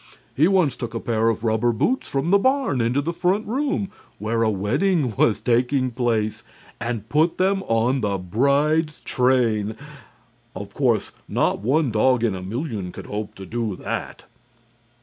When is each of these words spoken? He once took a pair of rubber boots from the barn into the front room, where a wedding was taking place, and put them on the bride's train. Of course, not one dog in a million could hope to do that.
He 0.35 0.47
once 0.47 0.75
took 0.75 0.95
a 0.95 0.99
pair 0.99 1.29
of 1.29 1.43
rubber 1.43 1.71
boots 1.71 2.07
from 2.09 2.31
the 2.31 2.39
barn 2.39 2.81
into 2.81 3.01
the 3.01 3.13
front 3.13 3.45
room, 3.45 3.91
where 4.17 4.41
a 4.41 4.49
wedding 4.49 5.15
was 5.15 5.39
taking 5.41 5.91
place, 5.91 6.41
and 6.79 7.07
put 7.07 7.37
them 7.37 7.61
on 7.67 8.01
the 8.01 8.17
bride's 8.17 8.99
train. 9.01 9.75
Of 10.55 10.73
course, 10.73 11.11
not 11.27 11.59
one 11.59 11.91
dog 11.91 12.23
in 12.23 12.33
a 12.33 12.41
million 12.41 12.91
could 12.91 13.05
hope 13.05 13.35
to 13.35 13.45
do 13.45 13.75
that. 13.75 14.25